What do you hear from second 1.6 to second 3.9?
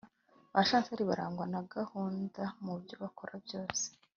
guhunda mu byo bakora byose